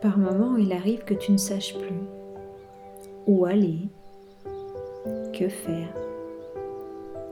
Par 0.00 0.16
moments, 0.16 0.56
il 0.56 0.72
arrive 0.72 1.04
que 1.04 1.14
tu 1.14 1.32
ne 1.32 1.36
saches 1.36 1.76
plus 1.76 2.00
où 3.26 3.44
aller, 3.44 3.88
que 5.32 5.48
faire, 5.48 5.94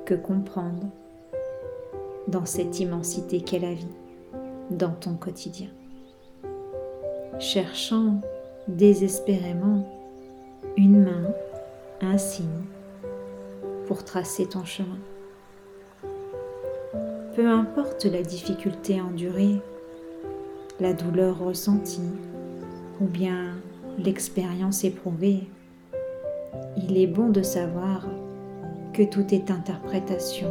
que 0.04 0.14
comprendre 0.14 0.86
dans 2.28 2.44
cette 2.44 2.78
immensité 2.78 3.40
qu'est 3.40 3.58
la 3.58 3.72
vie, 3.72 3.86
dans 4.70 4.92
ton 4.92 5.14
quotidien. 5.14 5.68
Cherchant 7.38 8.20
désespérément 8.68 9.88
une 10.76 11.04
main, 11.04 11.32
un 12.02 12.18
signe 12.18 12.64
pour 13.86 14.04
tracer 14.04 14.46
ton 14.46 14.64
chemin. 14.64 14.98
Peu 17.34 17.48
importe 17.48 18.04
la 18.04 18.20
difficulté 18.20 19.00
endurée, 19.00 19.56
la 20.80 20.92
douleur 20.92 21.38
ressentie 21.38 22.10
ou 23.00 23.06
bien 23.06 23.54
l'expérience 23.98 24.84
éprouvée, 24.84 25.48
il 26.76 26.96
est 26.96 27.06
bon 27.06 27.28
de 27.28 27.42
savoir 27.42 28.06
que 28.92 29.02
tout 29.02 29.34
est 29.34 29.50
interprétation 29.50 30.48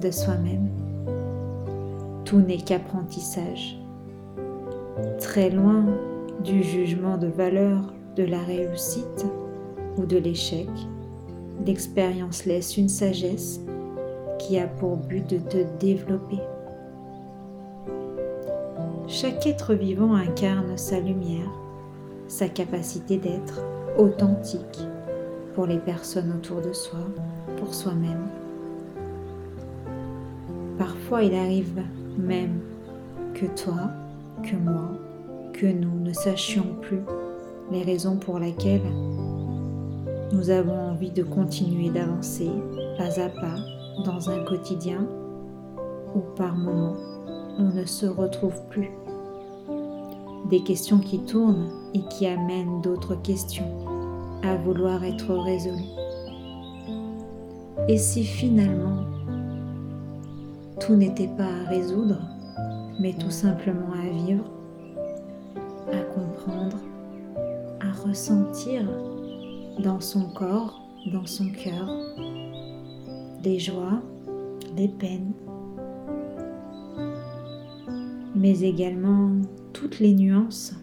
de 0.00 0.10
soi-même. 0.10 0.68
Tout 2.24 2.40
n'est 2.40 2.58
qu'apprentissage. 2.58 3.78
Très 5.18 5.50
loin 5.50 5.84
du 6.44 6.62
jugement 6.62 7.18
de 7.18 7.26
valeur 7.26 7.92
de 8.16 8.24
la 8.24 8.40
réussite 8.40 9.26
ou 9.96 10.04
de 10.04 10.16
l'échec, 10.16 10.68
l'expérience 11.66 12.44
laisse 12.44 12.76
une 12.76 12.88
sagesse 12.88 13.60
qui 14.38 14.58
a 14.58 14.66
pour 14.66 14.96
but 14.96 15.28
de 15.28 15.38
te 15.38 15.58
développer. 15.78 16.40
Chaque 19.08 19.46
être 19.46 19.74
vivant 19.74 20.14
incarne 20.14 20.76
sa 20.76 20.98
lumière, 20.98 21.50
sa 22.32 22.48
capacité 22.48 23.18
d'être 23.18 23.60
authentique 23.98 24.80
pour 25.54 25.66
les 25.66 25.76
personnes 25.76 26.32
autour 26.32 26.62
de 26.62 26.72
soi, 26.72 27.00
pour 27.58 27.74
soi-même. 27.74 28.26
Parfois 30.78 31.24
il 31.24 31.34
arrive 31.34 31.82
même 32.18 32.58
que 33.34 33.44
toi, 33.44 33.90
que 34.42 34.56
moi, 34.56 34.88
que 35.52 35.66
nous 35.66 36.00
ne 36.00 36.14
sachions 36.14 36.74
plus 36.80 37.02
les 37.70 37.82
raisons 37.82 38.16
pour 38.16 38.38
lesquelles 38.38 38.80
nous 40.32 40.48
avons 40.48 40.90
envie 40.90 41.10
de 41.10 41.22
continuer 41.22 41.90
d'avancer 41.90 42.50
pas 42.96 43.20
à 43.20 43.28
pas 43.28 43.56
dans 44.06 44.30
un 44.30 44.42
quotidien 44.44 45.06
où 46.14 46.20
par 46.34 46.56
moments 46.56 46.96
on 47.58 47.74
ne 47.74 47.84
se 47.84 48.06
retrouve 48.06 48.58
plus. 48.70 48.90
Des 50.48 50.62
questions 50.62 50.98
qui 50.98 51.20
tournent 51.26 51.81
et 51.94 52.00
qui 52.10 52.26
amènent 52.26 52.80
d'autres 52.80 53.14
questions 53.22 53.78
à 54.42 54.56
vouloir 54.56 55.04
être 55.04 55.34
résolues. 55.34 55.82
Et 57.88 57.98
si 57.98 58.24
finalement 58.24 59.04
tout 60.80 60.94
n'était 60.94 61.28
pas 61.28 61.44
à 61.44 61.68
résoudre, 61.68 62.20
mais 63.00 63.12
tout 63.12 63.30
simplement 63.30 63.92
à 63.92 64.08
vivre, 64.08 64.44
à 65.92 66.00
comprendre, 66.12 66.76
à 67.80 67.92
ressentir 68.06 68.82
dans 69.78 70.00
son 70.00 70.28
corps, 70.30 70.80
dans 71.12 71.26
son 71.26 71.48
cœur, 71.50 71.88
les 73.44 73.58
joies, 73.58 74.00
les 74.76 74.88
peines, 74.88 75.32
mais 78.34 78.60
également 78.60 79.30
toutes 79.72 80.00
les 80.00 80.14
nuances 80.14 80.74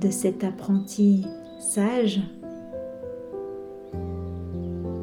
de 0.00 0.10
cet 0.10 0.44
apprenti 0.44 1.26
sage 1.58 2.20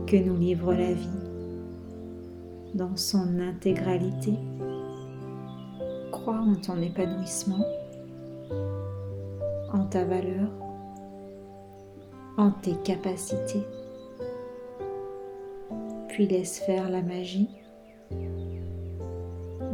que 0.07 0.15
nous 0.15 0.37
livre 0.37 0.73
la 0.73 0.93
vie 0.93 1.09
dans 2.75 2.95
son 2.95 3.39
intégralité. 3.39 4.33
Crois 6.11 6.37
en 6.37 6.55
ton 6.55 6.81
épanouissement, 6.81 7.65
en 9.73 9.85
ta 9.85 10.05
valeur, 10.05 10.49
en 12.37 12.51
tes 12.51 12.75
capacités, 12.83 13.63
puis 16.07 16.25
laisse 16.27 16.59
faire 16.59 16.89
la 16.89 17.01
magie 17.01 17.49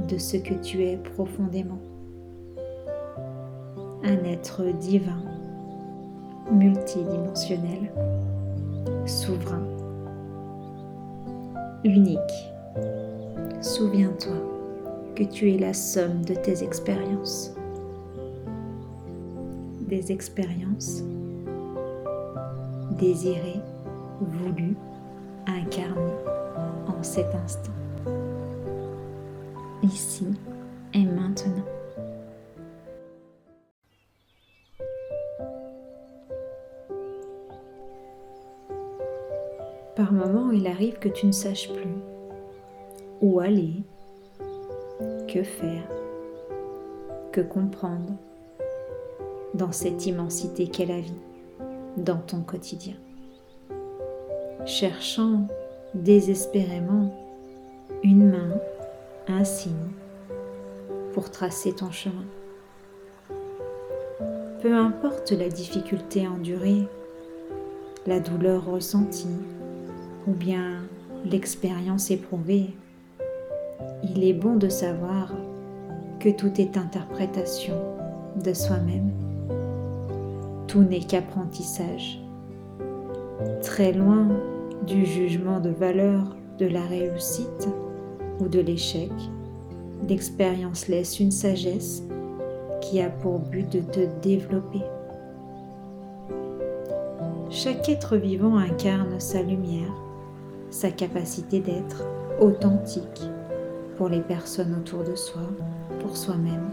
de 0.07 0.17
ce 0.17 0.38
que 0.38 0.56
tu 0.56 0.84
es 0.84 0.97
profondément. 0.97 1.91
Un 4.03 4.23
être 4.25 4.63
divin, 4.79 5.22
multidimensionnel, 6.51 7.91
souverain, 9.06 9.63
unique. 11.84 12.19
Souviens-toi 13.61 14.38
que 15.16 15.23
tu 15.23 15.53
es 15.53 15.57
la 15.57 15.73
somme 15.73 16.23
de 16.25 16.34
tes 16.34 16.63
expériences. 16.63 17.53
Des 19.81 20.11
expériences 20.11 21.03
désirées, 22.97 23.61
voulues, 24.19 24.78
incarnées 25.47 26.25
en 26.88 27.03
cet 27.03 27.34
instant 27.35 27.72
ici 29.84 30.28
et 30.94 31.06
maintenant. 31.06 31.81
Par 39.96 40.13
moments, 40.13 40.52
il 40.52 40.68
arrive 40.68 41.00
que 41.00 41.09
tu 41.09 41.25
ne 41.28 41.31
saches 41.31 41.72
plus 41.74 41.96
où 43.22 43.40
aller, 43.40 43.84
que 45.28 45.44
faire, 45.44 45.88
que 47.31 47.41
comprendre 47.41 48.13
dans 49.53 49.72
cette 49.72 50.06
immensité 50.06 50.68
qu'est 50.68 50.85
la 50.85 51.00
vie, 51.00 51.22
dans 51.97 52.18
ton 52.18 52.41
quotidien. 52.41 52.96
Cherchant 54.66 55.47
désespérément 55.94 57.13
une 58.03 58.29
main 58.31 58.53
un 59.28 59.44
signe 59.44 59.91
pour 61.13 61.29
tracer 61.29 61.73
ton 61.73 61.91
chemin. 61.91 62.25
Peu 64.62 64.73
importe 64.73 65.31
la 65.31 65.50
difficulté 65.50 66.28
endurée, 66.28 66.88
la 68.08 68.19
douleur 68.19 68.66
ressentie 68.66 69.28
ou 70.28 70.32
bien 70.32 70.84
l'expérience 71.26 72.12
éprouvée, 72.12 72.74
il 74.04 74.24
est 74.24 74.34
bon 74.34 74.56
de 74.56 74.70
savoir 74.70 75.34
que 76.20 76.30
tout 76.30 76.59
est 76.59 76.78
interprétation 76.78 77.76
de 78.44 78.54
soi-même. 78.54 79.12
Tout 80.68 80.84
n'est 80.84 81.04
qu'apprentissage. 81.04 82.22
Très 83.62 83.92
loin 83.92 84.28
du 84.86 85.06
jugement 85.06 85.59
de 85.59 85.70
valeur 85.70 86.36
de 86.59 86.68
la 86.68 86.86
réussite 86.86 87.68
ou 88.40 88.48
de 88.48 88.59
l'échec, 88.59 89.12
l'expérience 90.08 90.88
laisse 90.88 91.20
une 91.20 91.32
sagesse 91.32 92.03
qui 92.82 93.02
a 93.02 93.09
pour 93.09 93.40
but 93.40 93.72
de 93.72 93.80
te 93.80 94.02
développer. 94.22 94.82
Chaque 97.50 97.90
être 97.90 98.16
vivant 98.16 98.58
incarne 98.58 99.20
sa 99.20 99.42
lumière, 99.42 99.94
sa 100.72 100.90
capacité 100.90 101.59
d'être 101.59 102.04
authentique 102.40 103.22
pour 103.97 104.09
les 104.09 104.22
personnes 104.22 104.76
autour 104.79 105.03
de 105.03 105.16
soi, 105.16 105.44
pour 106.00 106.18
soi-même. 106.18 106.72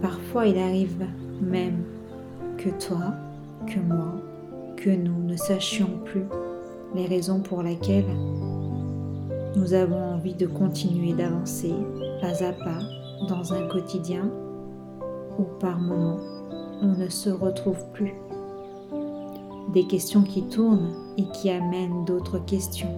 Parfois 0.00 0.46
il 0.46 0.58
arrive 0.58 1.06
même 1.40 1.84
que 2.58 2.70
toi, 2.70 3.14
que 3.66 3.78
moi, 3.78 4.14
que 4.76 4.90
nous 4.90 5.22
ne 5.22 5.36
sachions 5.36 5.90
plus 6.04 6.24
les 6.94 7.06
raisons 7.06 7.40
pour 7.40 7.62
lesquelles 7.62 8.04
nous 9.54 9.74
avons 9.74 10.14
envie 10.14 10.34
de 10.34 10.46
continuer 10.46 11.12
d'avancer 11.12 11.74
pas 12.20 12.42
à 12.42 12.52
pas 12.52 12.80
dans 13.28 13.52
un 13.52 13.68
quotidien 13.68 14.28
où 15.38 15.44
par 15.60 15.78
moments 15.78 16.20
on 16.80 16.96
ne 16.98 17.08
se 17.08 17.30
retrouve 17.30 17.84
plus. 17.92 18.14
Des 19.72 19.84
questions 19.84 20.22
qui 20.22 20.42
tournent 20.48 20.92
et 21.16 21.24
qui 21.32 21.50
amènent 21.50 22.04
d'autres 22.04 22.38
questions 22.44 22.92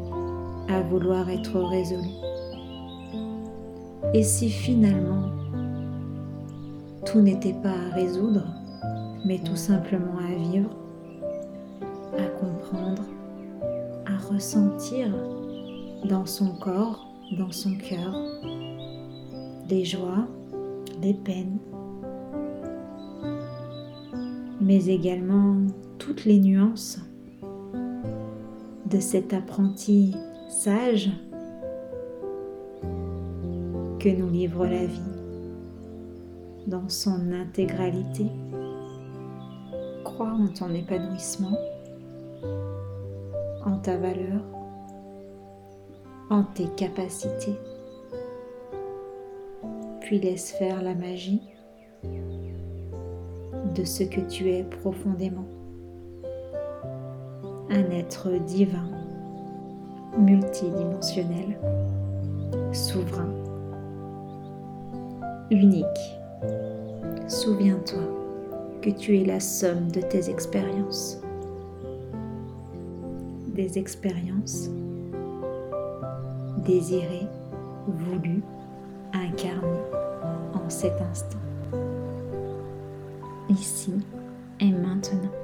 à 0.69 0.81
vouloir 0.82 1.29
être 1.29 1.61
résolues. 1.61 2.19
Et 4.12 4.23
si 4.23 4.49
finalement 4.49 5.31
tout 7.06 7.21
n'était 7.21 7.55
pas 7.55 7.71
à 7.71 7.94
résoudre, 7.94 8.44
mais 9.25 9.38
tout 9.38 9.56
simplement 9.56 10.19
à 10.19 10.35
vivre, 10.35 10.71
à 12.19 12.26
comprendre, 12.41 13.03
à 14.06 14.17
ressentir 14.32 15.09
dans 16.05 16.26
son 16.26 16.56
corps, 16.56 17.06
dans 17.38 17.53
son 17.53 17.76
cœur, 17.76 18.15
les 19.69 19.85
joies, 19.85 20.26
les 21.03 21.15
peines, 21.15 21.59
mais 24.61 24.87
également 24.87 25.56
toutes 25.99 26.25
les 26.25 26.38
nuances 26.38 26.99
de 28.91 29.00
cet 29.00 29.32
apprenti 29.32 30.14
sage 30.49 31.11
que 33.99 34.08
nous 34.08 34.29
livre 34.29 34.67
la 34.67 34.85
vie 34.85 35.00
dans 36.67 36.88
son 36.88 37.32
intégralité. 37.32 38.26
Crois 40.05 40.32
en 40.32 40.49
ton 40.49 40.73
épanouissement, 40.75 41.58
en 43.64 43.79
ta 43.79 43.97
valeur, 43.97 44.43
en 46.31 46.44
tes 46.44 46.69
capacités, 46.76 47.58
puis 50.00 50.20
laisse 50.20 50.52
faire 50.52 50.82
la 50.82 50.94
magie 50.94 51.43
de 53.75 53.85
ce 53.85 54.05
que 54.05 54.20
tu 54.20 54.50
es 54.50 54.62
profondément. 54.62 55.47
Un 57.75 57.91
être 57.91 58.31
divin, 58.47 58.88
multidimensionnel, 60.17 61.59
souverain, 62.73 63.29
unique. 65.50 65.85
Souviens-toi 67.29 68.03
que 68.81 68.91
tu 68.91 69.19
es 69.19 69.25
la 69.25 69.41
somme 69.41 69.91
de 69.91 70.00
tes 70.00 70.31
expériences. 70.31 71.21
Des 73.49 73.76
expériences 73.76 74.71
désirées, 76.65 77.26
voulues, 77.88 78.43
incarnées 79.12 79.82
en 80.55 80.71
cet 80.71 81.00
instant 81.00 81.38
ici 83.49 83.93
et 84.61 84.71
maintenant. 84.71 85.44